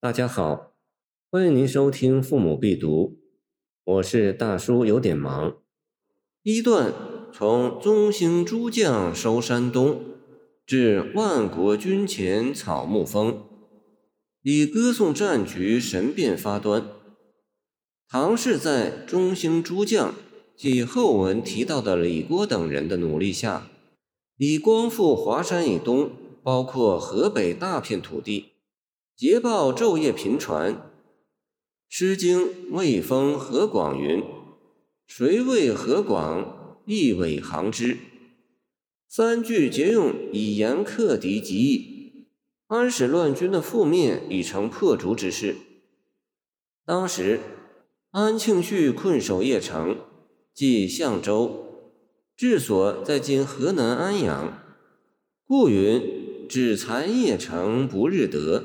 [0.00, 0.74] 大家好，
[1.28, 3.16] 欢迎您收听《父母必读》，
[3.82, 5.56] 我是大叔，有点忙。
[6.44, 6.94] 一段
[7.32, 10.00] 从中兴诸将收山东，
[10.64, 13.42] 至万国军前草木丰，
[14.42, 16.86] 以歌颂战局神变发端。
[18.08, 20.14] 唐氏在中兴诸将
[20.56, 23.68] 及后文提到的李郭等人的努力下，
[24.36, 26.12] 以光复华山以东，
[26.44, 28.52] 包括河北大片土地。
[29.18, 30.74] 捷报昼夜频传，
[31.88, 32.38] 《诗经·
[32.70, 34.22] 魏风·何广》云
[35.08, 36.78] ：“谁谓何广？
[36.86, 37.96] 一尾行之。”
[39.10, 42.28] 三句皆用以言克敌极意。
[42.68, 45.56] 安史乱军的覆灭已成破竹之势。
[46.86, 47.40] 当时，
[48.12, 49.98] 安庆绪困守邺城，
[50.54, 51.66] 即相州，
[52.36, 54.62] 治所在今河南安阳，
[55.44, 58.64] 故云：“只残邺城，不日得。”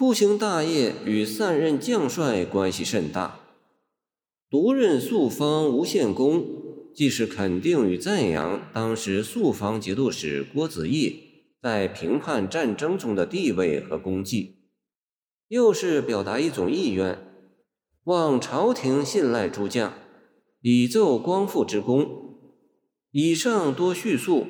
[0.00, 3.38] 复兴大业与散任将帅关系甚大，
[4.48, 6.42] 独任肃方无限功，
[6.94, 11.20] 既是肯定与赞扬当时肃方节度使郭子仪
[11.60, 14.60] 在平叛战争中的地位和功绩，
[15.48, 17.18] 又是表达一种意愿，
[18.04, 19.92] 望朝廷信赖诸将，
[20.62, 22.38] 以奏光复之功。
[23.10, 24.46] 以上多叙述，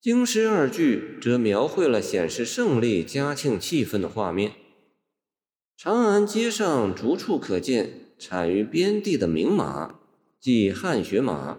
[0.00, 4.50] 京师二句则描绘了显示胜利、嘉庆气氛的画面。
[5.76, 9.98] 长安街上逐处可见产于边地的名马，
[10.40, 11.58] 即汗血马；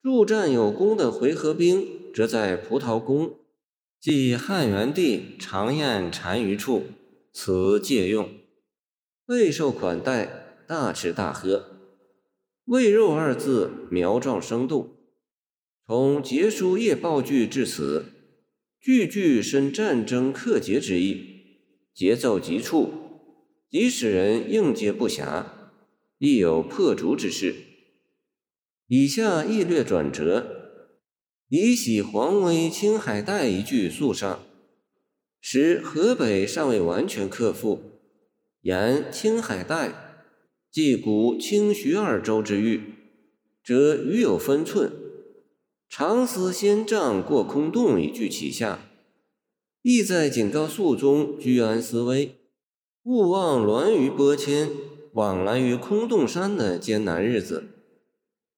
[0.00, 3.36] 入战有功的回纥兵，则在葡萄宫，
[4.00, 6.84] 即汉元帝长宴单于处，
[7.32, 8.28] 此借用。
[9.26, 11.66] 备受款待，大吃大喝。
[12.64, 14.96] 喂肉二字苗壮生动，
[15.86, 18.06] 从结书夜报句至此，
[18.80, 21.31] 句句深战争克节之意，
[21.94, 22.92] 节奏急促。
[23.70, 25.46] 即使人应接不暇，
[26.18, 27.54] 亦有破竹之势。
[28.86, 30.46] 以下亦略转折，
[31.48, 34.44] 以喜黄威青海带一句诉上，
[35.40, 37.80] 时河北尚未完全克复，
[38.60, 40.18] 言青海带
[40.70, 42.82] 即古清徐二州之域，
[43.64, 44.92] 则余有分寸。
[45.88, 48.90] 长思先仗过空洞一句起下，
[49.82, 52.36] 意在警告肃宗居安思危。
[53.02, 54.70] 勿忘栾舆拨迁，
[55.14, 57.64] 往来于空洞山的艰难日子。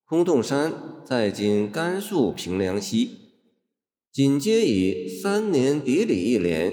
[0.05, 3.11] 空洞山在今甘肃平凉西。
[4.13, 6.73] 紧接以三年牴里一联，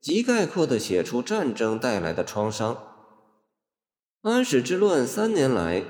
[0.00, 2.76] 极概括地写出战争带来的创伤。
[4.20, 5.82] 安史之乱三年来，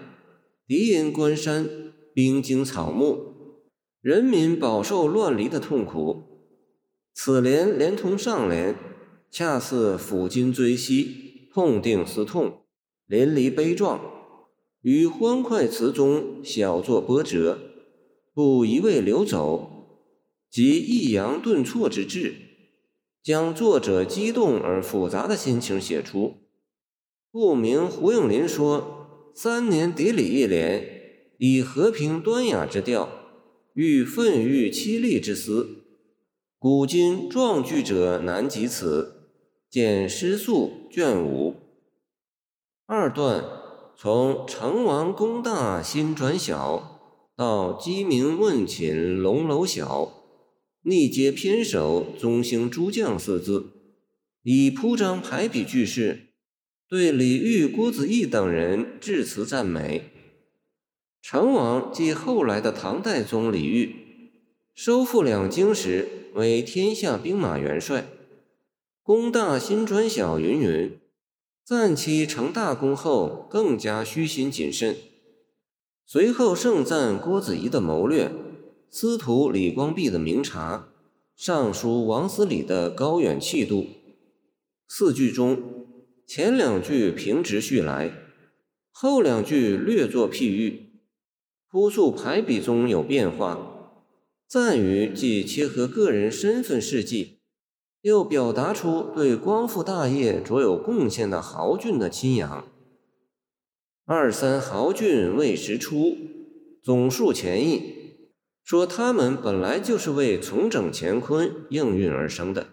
[0.67, 1.69] 敌人关山，
[2.15, 3.35] 兵精草木，
[4.01, 6.32] 人民饱受乱离的痛苦。
[7.15, 8.75] 此联连同上联。
[9.35, 12.65] 恰似抚今追昔，痛定思痛，
[13.07, 13.99] 淋漓悲壮，
[14.83, 17.59] 与欢快词中小作波折，
[18.35, 19.87] 不一味流走，
[20.51, 22.35] 及抑扬顿挫之志，
[23.23, 26.35] 将作者激动而复杂的心情写出。
[27.31, 30.87] 不明胡应麟说：“三年牴里一联，
[31.39, 33.09] 以和平端雅之调，
[33.73, 35.82] 寓愤郁凄厉之思。
[36.63, 39.31] 古今壮句者难及此。”
[39.69, 41.57] 见诗素卷五。
[42.87, 43.43] 二段
[43.97, 47.01] 从成王功大心转小，
[47.35, 50.13] 到鸡鸣问寝龙楼小，
[50.83, 53.73] 逆接偏首宗兴诸将四字，
[54.45, 56.29] 以铺张排比句式，
[56.89, 60.13] 对李煜、郭子仪等人致辞赞美。
[61.21, 64.02] 成王即后来的唐代宗李煜，
[64.75, 68.07] 收复两京时为天下兵马元帅。
[69.03, 70.99] 功大心转小，云云。
[71.65, 74.97] 赞其成大功后，更加虚心谨慎。
[76.07, 78.33] 随后盛赞郭子仪的谋略，
[78.91, 80.89] 司徒李光弼的明察，
[81.37, 83.87] 尚书王思礼的高远气度。
[84.89, 85.87] 四句中，
[86.27, 88.11] 前两句平直叙来，
[88.91, 91.01] 后两句略作譬喻，
[91.71, 93.82] 朴素排比中有变化。
[94.53, 97.39] 赞语既切合个人身份事迹。
[98.03, 102.67] 又表达出对光复大业卓有贡献的豪俊的亲仰。
[104.05, 106.19] 二三豪俊未时出，
[106.83, 107.95] 总述前意，
[108.63, 112.67] 说他们本来就是为重整乾坤应运而生的。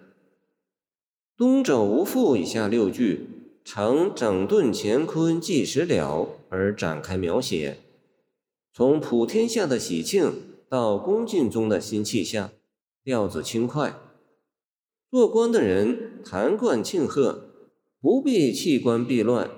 [1.38, 3.26] 东者无父以下六句，
[3.64, 7.78] 承整顿乾坤即时了而展开描写，
[8.74, 10.34] 从普天下的喜庆
[10.70, 12.52] 到恭敬中的新气象，
[13.04, 13.96] 调子轻快。
[15.10, 17.50] 做官的人弹冠庆贺，
[18.00, 19.50] 不必弃官避乱。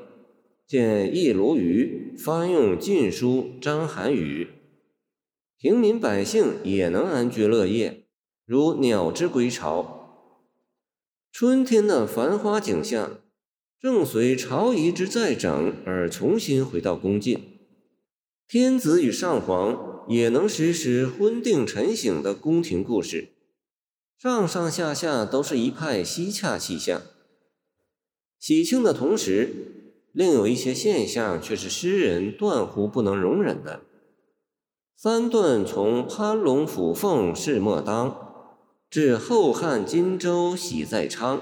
[0.65, 4.47] 见一鲈鱼发用禁书张涵语，
[5.57, 8.05] 平民百姓也能安居乐业，
[8.45, 9.97] 如鸟之归巢。
[11.29, 13.19] 春天的繁花景象，
[13.77, 17.50] 正随朝仪之再整而重新回到宫禁。
[18.51, 23.29] 天子与上皇也能实施婚定晨省的宫廷故事，
[24.19, 27.01] 上上下下都是一派西洽气象。
[28.37, 29.77] 喜庆的同时。
[30.11, 33.79] 另有一些现象却是诗人断乎不能容忍的。
[34.97, 38.57] 三段从攀龙附凤事莫当，
[38.89, 41.41] 至后汉荆州喜在昌，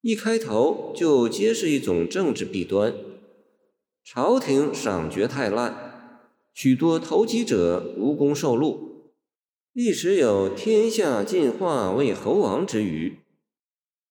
[0.00, 2.92] 一开头就揭示一种政治弊端：
[4.04, 5.83] 朝廷赏爵太滥，
[6.54, 9.10] 许多投机者无功受禄，
[9.72, 13.18] 一时有天下进化为猴王之语。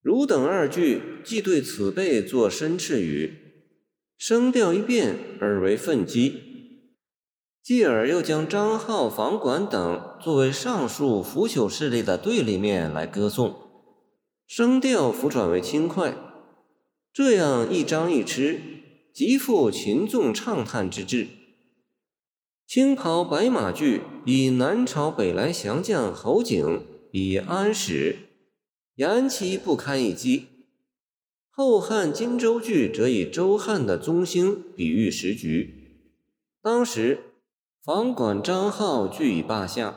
[0.02, 3.34] 汝等二句既对此辈作申斥语，
[4.18, 6.34] 声调一变而为愤激，
[7.64, 13.56] 继而又将张浩、房管等作为上述腐朽势力的对立面来歌颂，
[14.46, 16.14] 声调浮转为轻快，
[17.14, 18.60] 这样一张一弛，
[19.14, 21.28] 极富群众畅叹之志。
[22.74, 28.16] 青袍白马句以南朝北来降将侯景以安史。
[28.96, 30.48] 言其不堪一击。
[31.52, 36.02] 后汉荆州句则以周汉的宗兴比喻时局。
[36.64, 37.20] 当时
[37.86, 39.94] 房管张浩俱已罢相，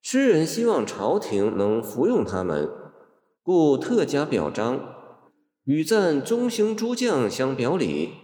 [0.00, 2.66] 诗人希望朝廷能服用他们，
[3.42, 4.80] 故特加表彰，
[5.64, 8.14] 与赞中兴诸将相表里。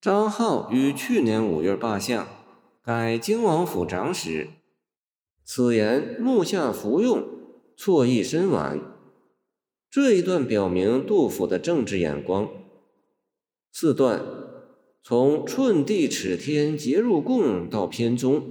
[0.00, 2.28] 张浩于去年五月罢相，
[2.82, 4.48] 改京王府长史。
[5.44, 7.40] 此言目下服用。
[7.76, 8.78] 错意深婉，
[9.90, 12.50] 这一段表明杜甫的政治眼光。
[13.72, 14.22] 四段
[15.02, 18.42] 从“寸地尺天皆入贡”到篇中，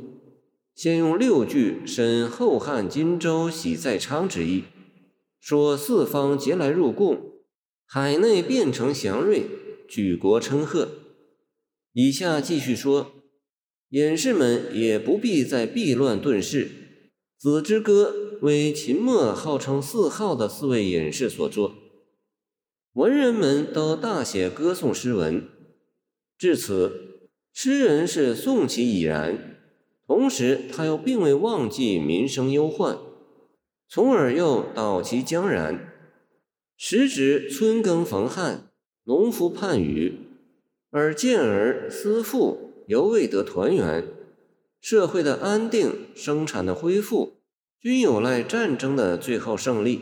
[0.74, 4.64] 先用六句申后汉荆州喜在昌之意，
[5.40, 7.34] 说四方皆来入贡，
[7.86, 9.44] 海内变成祥瑞，
[9.88, 10.90] 举国称贺。
[11.94, 13.12] 以下继续说，
[13.90, 16.70] 隐士们也不必再避乱遁世，
[17.38, 18.14] 子之歌。
[18.42, 21.76] 为秦末号称四号的四位隐士所作，
[22.94, 25.44] 文人们都大写歌颂诗文。
[26.38, 29.58] 至此，诗人是颂其已然，
[30.08, 32.98] 同时他又并未忘记民生忧患，
[33.90, 35.94] 从而又导其将然，
[36.78, 38.70] 时值春耕逢旱，
[39.04, 40.14] 农夫盼雨，
[40.92, 44.04] 而见儿思父犹未得团圆，
[44.82, 47.44] 社会的安定，生产的恢复。
[47.80, 50.02] 均有赖战争的最后胜利。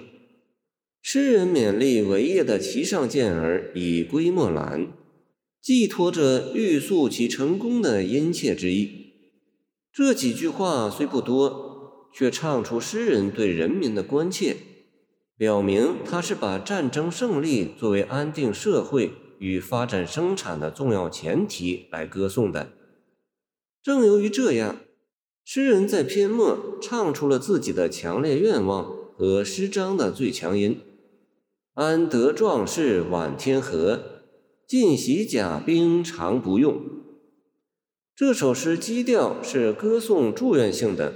[1.01, 4.87] 诗人勉励为业的旗上健儿以归墨兰，
[5.61, 9.11] 寄托着欲速其成功的殷切之意。
[9.91, 14.55] 这几句话虽不多，却唱出诗人对人民的关切，
[15.37, 22.75] 表明他是把战争胜利作为安定社会与发展生产的重要前提来歌颂的。
[23.87, 24.79] 正由于这样。
[25.45, 28.83] 诗人在篇末唱出了自己的强烈愿望
[29.15, 30.81] 和诗章的最强音
[31.73, 34.01] ：“安得壮士挽天河，
[34.67, 36.81] 尽洗甲兵常不用。”
[38.13, 41.13] 这首诗基调是歌颂祝愿性的，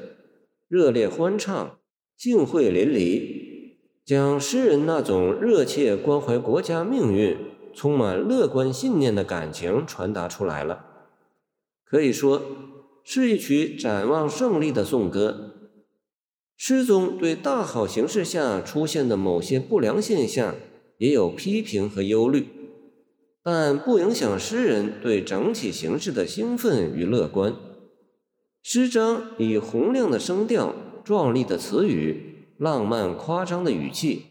[0.69, 1.77] 热烈欢唱，
[2.17, 3.75] 敬会淋漓，
[4.05, 7.35] 将诗人那种热切关怀国家命运、
[7.73, 10.85] 充满乐观信念的感情传达出来了。
[11.91, 12.41] 可以说。
[13.03, 15.55] 是一曲展望胜利的颂歌。
[16.55, 20.55] 诗中对大好形势下出现的某些不良现象
[20.99, 22.45] 也有批评和忧虑，
[23.43, 27.55] 但不影响诗人对整体形势的兴奋与乐观。
[28.61, 34.25] 诗章以洪亮的声调、壮丽的词语、浪漫夸张的语气，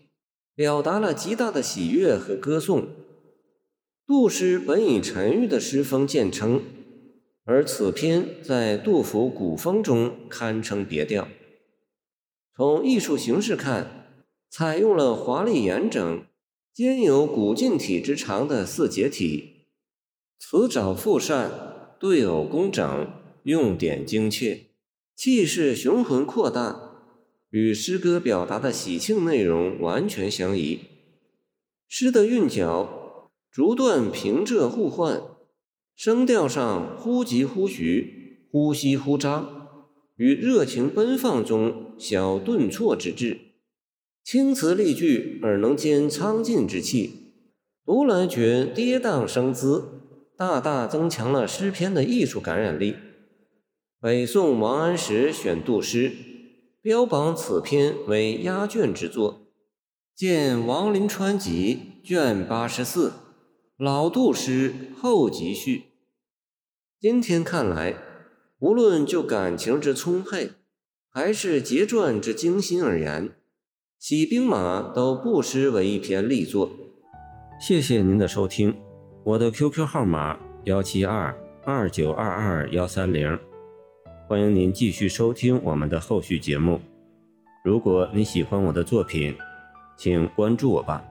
[0.55, 2.87] 表达了极大的喜悦和歌颂。
[4.07, 6.63] 杜诗本以沉郁的诗风见称。
[7.45, 11.27] 而此篇在杜甫古风中堪称别调。
[12.55, 16.25] 从艺术形式看，采用了华丽严整、
[16.73, 19.67] 兼有古近体之长的四节体，
[20.39, 23.11] 词藻复善，对偶工整，
[23.45, 24.67] 用典精确，
[25.17, 26.93] 气势雄浑扩大，
[27.51, 30.81] 与诗歌表达的喜庆内容完全相宜。
[31.89, 35.23] 诗的韵脚逐段平仄互换。
[36.03, 39.69] 声调上忽急忽徐，忽息忽张，
[40.17, 43.39] 与热情奔放中小顿挫之至，
[44.25, 47.35] 青词丽句而能兼苍劲之气，
[47.85, 50.01] 读来觉跌宕生姿，
[50.39, 52.95] 大大增强了诗篇的艺术感染力。
[54.01, 56.13] 北宋王安石选杜诗，
[56.81, 59.43] 标榜此篇为压卷之作。
[60.17, 61.79] 见《王林川集》
[62.09, 63.09] 卷八十四
[63.77, 65.77] 《老杜诗后集序》。
[67.01, 67.95] 今天看来，
[68.59, 70.51] 无论就感情之充沛，
[71.09, 73.29] 还是结传之精心而言，
[73.99, 76.71] 《喜兵马》都不失为一篇力作。
[77.59, 78.77] 谢谢您的收听，
[79.25, 83.39] 我的 QQ 号码幺七二二九二二幺三零，
[84.29, 86.79] 欢迎您继续收听我们的后续节目。
[87.65, 89.35] 如果你喜欢我的作品，
[89.97, 91.03] 请关注我吧。